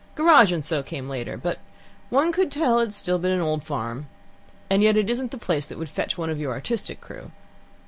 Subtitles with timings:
[0.15, 1.37] Garage and so on came later.
[1.37, 1.59] But
[2.09, 4.07] one could still tell it's been an old farm.
[4.67, 7.29] And yet it isn't the place that would fetch one of your artistic crew."